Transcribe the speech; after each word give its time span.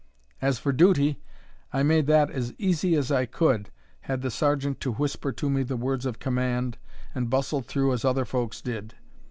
As 0.41 0.57
for 0.57 0.71
duty, 0.73 1.19
I 1.71 1.83
made 1.83 2.07
that 2.07 2.31
as 2.31 2.55
easy 2.57 2.95
as 2.95 3.11
I 3.11 3.27
could, 3.27 3.69
had 3.99 4.23
the 4.23 4.31
sergeant 4.31 4.79
to 4.79 4.93
whisper 4.93 5.31
to 5.33 5.47
me 5.47 5.61
the 5.61 5.77
words 5.77 6.07
of 6.07 6.17
command, 6.17 6.79
and 7.13 7.29
bustled 7.29 7.67
through 7.67 7.93
as 7.93 8.03
other 8.03 8.25
folks 8.25 8.61
did. 8.61 8.95